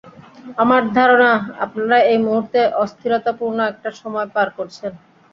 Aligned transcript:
আমার 0.57 0.81
ধারণা, 0.95 1.31
আপনারা 1.65 1.97
এই 2.11 2.19
মুহূর্তে 2.25 2.59
অস্থিরতাপূর্ন 2.83 3.57
একটা 3.71 3.89
সময় 4.01 4.27
পার 4.35 4.47
করছেন! 4.57 4.91